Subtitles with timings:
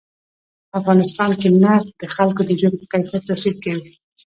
[0.69, 3.85] په افغانستان کې نفت د خلکو د ژوند په کیفیت تاثیر کوي.